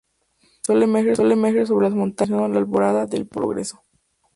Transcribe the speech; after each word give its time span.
El 0.67 1.15
sol 1.15 1.31
emerge 1.31 1.67
sobre 1.67 1.85
las 1.85 1.93
montañas 1.93 2.31
anunciando 2.31 2.47
la 2.47 2.59
alborada 2.59 3.05
del 3.05 3.27
progreso. 3.27 3.83